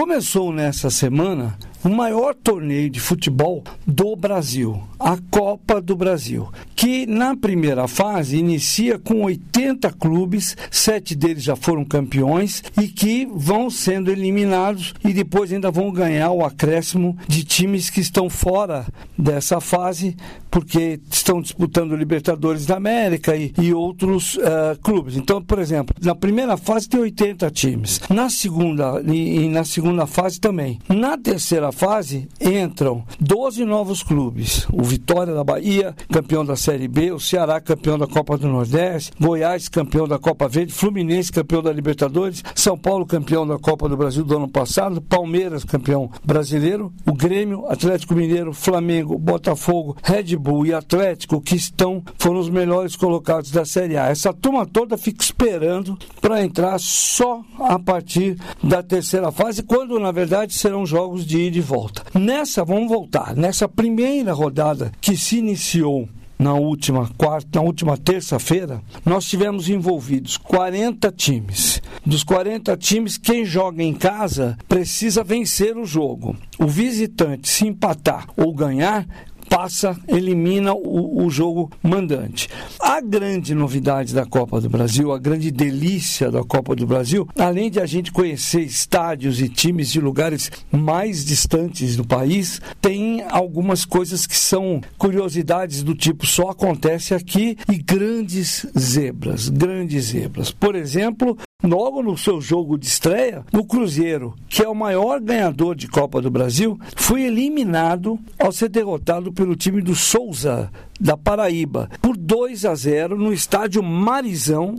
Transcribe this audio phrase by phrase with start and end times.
[0.00, 7.06] Começou nessa semana o maior torneio de futebol do Brasil, a Copa do Brasil, que
[7.06, 13.70] na primeira fase inicia com 80 clubes, sete deles já foram campeões e que vão
[13.70, 18.86] sendo eliminados e depois ainda vão ganhar o acréscimo de times que estão fora
[19.16, 20.14] dessa fase,
[20.50, 25.16] porque estão disputando Libertadores da América e, e outros uh, clubes.
[25.16, 30.06] Então, por exemplo, na primeira fase tem 80 times, na segunda e, e na segunda
[30.06, 30.78] fase também.
[30.88, 37.12] Na terceira fase entram 12 novos clubes: o Vitória da Bahia, campeão da Série B,
[37.12, 41.72] o Ceará, campeão da Copa do Nordeste, Goiás, campeão da Copa Verde, Fluminense, campeão da
[41.72, 47.12] Libertadores, São Paulo, campeão da Copa do Brasil do ano passado, Palmeiras, campeão brasileiro, o
[47.12, 53.52] Grêmio, Atlético Mineiro, Flamengo, Botafogo, Red Bull e Atlético, que estão foram os melhores colocados
[53.52, 54.08] da Série A.
[54.08, 60.10] Essa turma toda fica esperando para entrar só a partir da terceira fase, quando na
[60.10, 62.02] verdade serão jogos de ida e volta.
[62.12, 66.08] Nessa, vamos voltar, nessa primeira rodada que se iniciou
[66.40, 71.82] na última quarta, na última terça-feira, nós tivemos envolvidos 40 times.
[72.04, 76.34] Dos 40 times, quem joga em casa precisa vencer o jogo.
[76.58, 79.06] O visitante, se empatar ou ganhar,
[79.50, 82.48] passa, elimina o, o, jogo mandante.
[82.80, 87.68] A grande novidade da Copa do Brasil, a grande delícia da Copa do Brasil, além
[87.68, 93.84] de a gente conhecer estádios e times de lugares mais distantes do país, tem algumas
[93.84, 100.52] coisas que são curiosidades do tipo só acontece aqui e grandes zebras, grandes zebras.
[100.52, 105.74] Por exemplo, Logo no seu jogo de estreia, o Cruzeiro, que é o maior ganhador
[105.74, 110.70] de Copa do Brasil, foi eliminado ao ser derrotado pelo time do Souza,
[111.00, 114.76] da Paraíba, por 2 a 0 no estádio Marizão,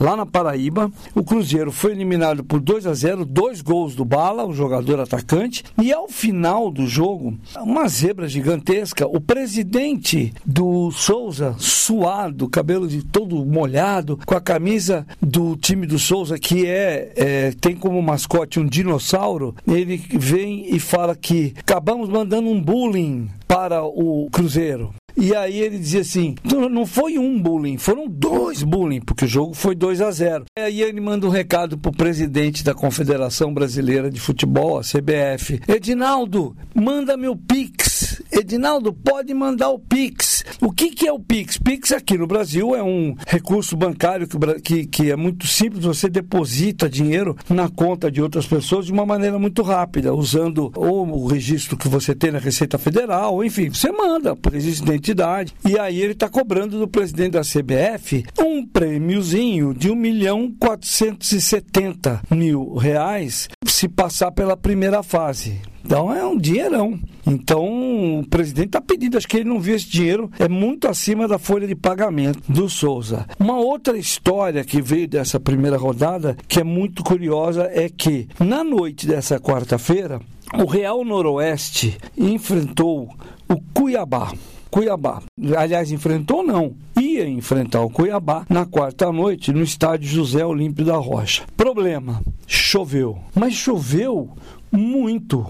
[0.00, 0.90] lá na Paraíba.
[1.14, 5.62] O Cruzeiro foi eliminado por 2 a 0, dois gols do Bala, o jogador atacante,
[5.80, 9.06] e ao final do jogo, uma zebra gigantesca.
[9.06, 15.98] O presidente do Souza, suado, cabelo de todo molhado, com a camisa do time do
[15.98, 22.08] Souza, que é, é tem como mascote um dinossauro, ele vem e fala que acabamos
[22.08, 24.94] mandando um bullying para o Cruzeiro.
[25.20, 26.34] E aí ele dizia assim:
[26.70, 30.46] não foi um bullying, foram dois bullying, porque o jogo foi 2 a 0.
[30.58, 35.60] E aí ele manda um recado pro presidente da Confederação Brasileira de Futebol, a CBF:
[35.68, 37.89] Edinaldo, manda meu Pix.
[38.32, 40.44] Edinaldo, pode mandar o Pix.
[40.60, 41.58] O que, que é o Pix?
[41.58, 46.08] Pix aqui no Brasil é um recurso bancário que, que, que é muito simples, você
[46.08, 51.26] deposita dinheiro na conta de outras pessoas de uma maneira muito rápida, usando ou o
[51.26, 55.54] registro que você tem na Receita Federal, enfim, você manda por registro identidade.
[55.66, 62.22] E aí ele está cobrando do presidente da CBF um prêmiozinho de 1 milhão 470
[62.30, 63.48] mil reais
[63.80, 65.58] se passar pela primeira fase.
[65.82, 67.00] Então é um dinheirão.
[67.26, 71.26] Então o presidente está pedindo, acho que ele não viu esse dinheiro, é muito acima
[71.26, 73.24] da folha de pagamento do Souza.
[73.38, 78.62] Uma outra história que veio dessa primeira rodada, que é muito curiosa, é que na
[78.62, 80.20] noite dessa quarta-feira,
[80.52, 83.08] o Real Noroeste enfrentou
[83.48, 84.30] o Cuiabá.
[84.70, 85.22] Cuiabá.
[85.56, 90.96] Aliás, enfrentou não, ia enfrentar o Cuiabá na quarta noite no estádio José Olímpio da
[90.96, 91.44] Rocha.
[91.56, 93.18] Problema, choveu.
[93.34, 94.30] Mas choveu
[94.72, 95.46] muito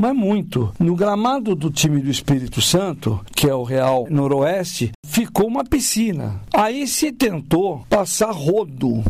[0.00, 0.72] mas muito.
[0.78, 6.40] No gramado do time do Espírito Santo, que é o Real Noroeste, ficou uma piscina.
[6.54, 9.02] Aí se tentou passar rodo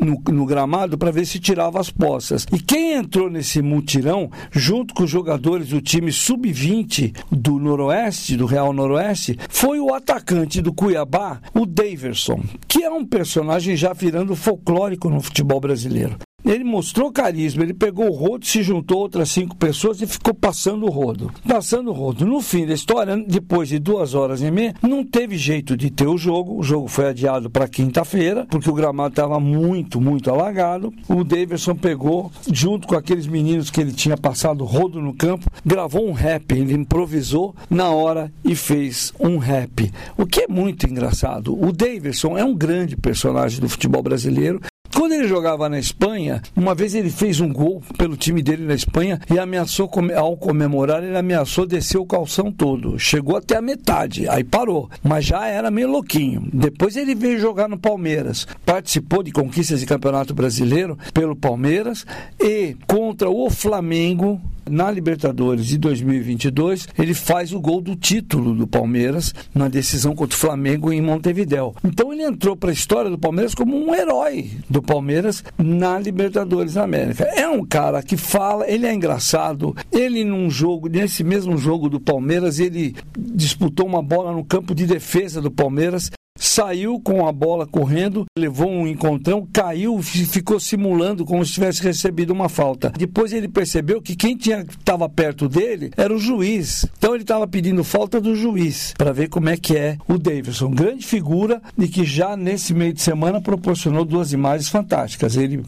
[0.00, 2.48] no, no gramado para ver se tirava as poças.
[2.52, 8.46] E quem entrou nesse mutirão, junto com os jogadores do time sub-20 do Noroeste, do
[8.46, 14.34] Real Noroeste, foi o atacante do Cuiabá, o Daverson, que é um personagem já virando
[14.34, 16.18] folclórico no futebol brasileiro.
[16.54, 20.86] Ele mostrou carisma, ele pegou o rodo, se juntou outras cinco pessoas e ficou passando
[20.86, 21.32] o rodo.
[21.48, 22.24] Passando o rodo.
[22.24, 26.06] No fim da história, depois de duas horas e meia, não teve jeito de ter
[26.06, 26.56] o jogo.
[26.56, 30.94] O jogo foi adiado para quinta-feira, porque o gramado estava muito, muito alagado.
[31.08, 36.08] O Davidson pegou, junto com aqueles meninos que ele tinha passado rodo no campo, gravou
[36.08, 36.52] um rap.
[36.52, 39.90] Ele improvisou na hora e fez um rap.
[40.16, 41.52] O que é muito engraçado.
[41.60, 44.60] O Davidson é um grande personagem do futebol brasileiro
[44.94, 48.74] quando ele jogava na Espanha, uma vez ele fez um gol pelo time dele na
[48.74, 52.98] Espanha e ameaçou, ao comemorar, ele ameaçou descer o calção todo.
[52.98, 54.88] Chegou até a metade, aí parou.
[55.02, 56.48] Mas já era meio louquinho.
[56.52, 58.46] Depois ele veio jogar no Palmeiras.
[58.64, 62.06] Participou de conquistas de campeonato brasileiro pelo Palmeiras
[62.40, 68.66] e contra o Flamengo na Libertadores de 2022, ele faz o gol do título do
[68.66, 71.74] Palmeiras na decisão contra o Flamengo em Montevidéu.
[71.84, 76.74] Então ele entrou para a história do Palmeiras como um herói do Palmeiras na Libertadores
[76.74, 77.24] da América.
[77.24, 79.74] É um cara que fala, ele é engraçado.
[79.90, 84.86] Ele num jogo, nesse mesmo jogo do Palmeiras, ele disputou uma bola no campo de
[84.86, 86.10] defesa do Palmeiras
[86.46, 92.32] saiu com a bola correndo, levou um encontrão, caiu, ficou simulando como se tivesse recebido
[92.32, 92.92] uma falta.
[92.96, 96.86] Depois ele percebeu que quem estava perto dele era o juiz.
[96.98, 100.70] Então ele estava pedindo falta do juiz para ver como é que é o Davidson.
[100.70, 105.36] Grande figura e que já nesse meio de semana proporcionou duas imagens fantásticas.
[105.36, 105.62] Ele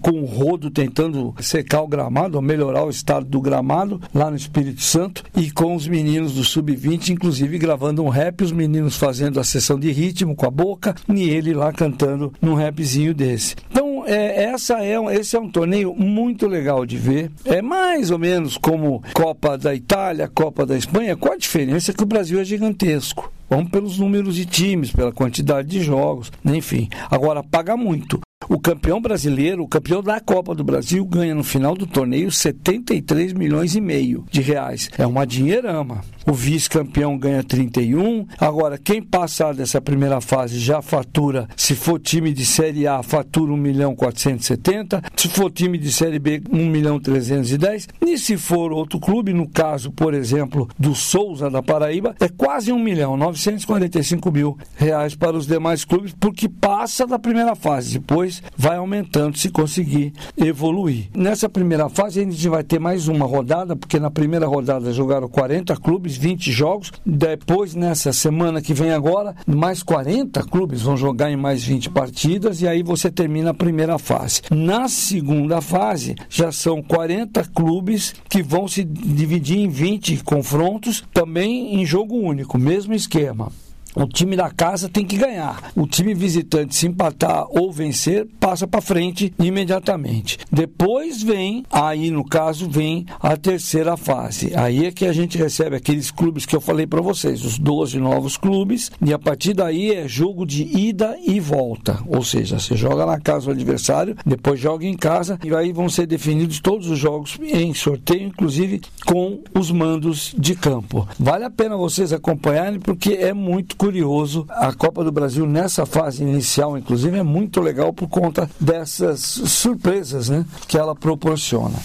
[0.00, 4.36] com o rodo tentando secar o gramado, ou melhorar o estado do gramado lá no
[4.36, 9.38] Espírito Santo e com os meninos do sub-20, inclusive gravando um rap, os meninos fazendo
[9.38, 13.54] a sessão de ritmo ritmo com a boca e ele lá cantando num rapzinho desse.
[13.70, 17.30] Então, é, essa é, esse é um torneio muito legal de ver.
[17.44, 22.02] É mais ou menos como Copa da Itália, Copa da Espanha, com a diferença que
[22.02, 23.30] o Brasil é gigantesco.
[23.48, 26.88] Vamos pelos números de times, pela quantidade de jogos, enfim.
[27.10, 28.25] Agora, paga muito.
[28.48, 33.32] O campeão brasileiro, o campeão da Copa do Brasil, ganha no final do torneio 73
[33.32, 34.90] milhões e meio de reais.
[34.98, 36.02] É uma dinheirama.
[36.26, 38.26] O vice-campeão ganha 31.
[38.38, 43.52] Agora, quem passar dessa primeira fase já fatura, se for time de Série A, fatura
[43.52, 45.02] 1 milhão 470.
[45.16, 47.88] Se for time de Série B, 1 milhão 310.
[48.04, 52.70] E se for outro clube, no caso, por exemplo, do Souza da Paraíba, é quase
[52.70, 57.98] 1 milhão 945 mil reais para os demais clubes, porque passa da primeira fase.
[57.98, 58.25] Depois
[58.56, 61.08] vai aumentando se conseguir evoluir.
[61.14, 65.28] Nessa primeira fase a gente vai ter mais uma rodada, porque na primeira rodada jogaram
[65.28, 66.92] 40 clubes, 20 jogos.
[67.04, 72.60] Depois, nessa semana que vem agora, mais 40 clubes vão jogar em mais 20 partidas
[72.60, 74.42] e aí você termina a primeira fase.
[74.50, 81.80] Na segunda fase, já são 40 clubes que vão se dividir em 20 confrontos, também
[81.80, 83.50] em jogo único, mesmo esquema.
[83.96, 85.72] O time da casa tem que ganhar.
[85.74, 90.38] O time visitante, se empatar ou vencer, passa para frente imediatamente.
[90.52, 94.52] Depois vem, aí no caso, vem a terceira fase.
[94.54, 97.98] Aí é que a gente recebe aqueles clubes que eu falei para vocês, os 12
[97.98, 101.98] novos clubes, e a partir daí é jogo de ida e volta.
[102.06, 105.88] Ou seja, você joga na casa do adversário, depois joga em casa, e aí vão
[105.88, 111.08] ser definidos todos os jogos em sorteio, inclusive com os mandos de campo.
[111.18, 114.44] Vale a pena vocês acompanharem, porque é muito curioso.
[114.48, 120.28] A Copa do Brasil nessa fase inicial, inclusive, é muito legal por conta dessas surpresas
[120.28, 121.78] né, que ela proporciona.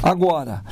[0.00, 0.62] Agora,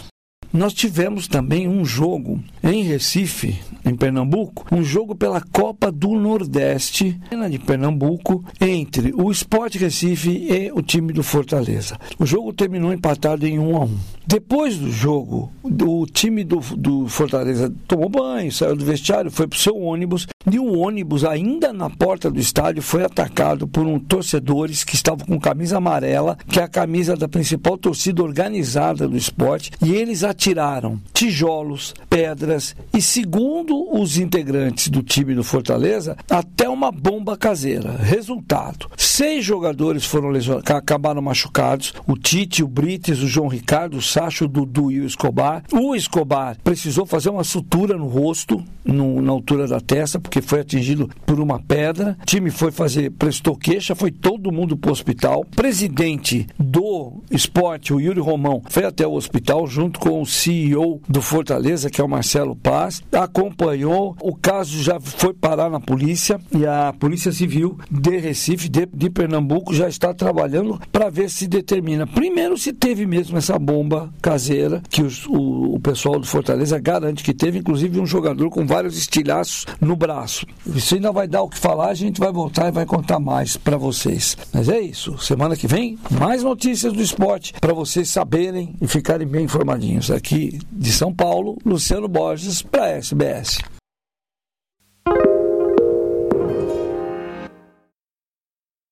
[0.53, 7.19] nós tivemos também um jogo em Recife, em Pernambuco, um jogo pela Copa do Nordeste
[7.51, 11.99] de Pernambuco entre o Sport Recife e o time do Fortaleza.
[12.19, 13.99] O jogo terminou empatado em 1 a 1.
[14.27, 19.57] Depois do jogo, o time do, do Fortaleza tomou banho, saiu do vestiário, foi para
[19.57, 23.99] o seu ônibus e o ônibus, ainda na porta do estádio, foi atacado por um
[23.99, 29.17] torcedores que estavam com camisa amarela, que é a camisa da principal torcida organizada do
[29.17, 36.69] esporte, e eles atiraram tijolos, pedras e, segundo os integrantes do time do Fortaleza, até
[36.83, 37.93] uma bomba caseira.
[37.93, 44.03] Resultado: seis jogadores foram lesionados, acabaram machucados: o Tite, o Brites, o João Ricardo, o
[44.03, 45.63] Sacho, o Dudu e o Escobar.
[45.73, 50.61] O Escobar precisou fazer uma sutura no rosto, no, na altura da testa, porque foi
[50.61, 52.17] atingido por uma pedra.
[52.21, 55.45] O time foi fazer, prestou queixa, foi todo mundo para o hospital.
[55.55, 61.23] Presidente do esporte, o Yuri Romão, foi até o hospital junto com o CEO do
[61.23, 64.17] Fortaleza, que é o Marcelo Paz, acompanhou.
[64.21, 69.11] O caso já foi parar na polícia e a Polícia Civil de Recife, de, de
[69.11, 72.07] Pernambuco, já está trabalhando para ver se determina.
[72.07, 77.25] Primeiro, se teve mesmo essa bomba caseira, que os, o, o pessoal do Fortaleza garante
[77.25, 80.47] que teve, inclusive um jogador com vários estilhaços no braço.
[80.67, 83.57] Isso ainda vai dar o que falar, a gente vai voltar e vai contar mais
[83.57, 84.37] para vocês.
[84.53, 85.19] Mas é isso.
[85.19, 90.11] Semana que vem, mais notícias do esporte para vocês saberem e ficarem bem informadinhos.
[90.11, 93.59] Aqui de São Paulo, Luciano Borges para SBS.